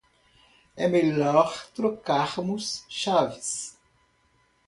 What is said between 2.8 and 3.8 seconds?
chaves.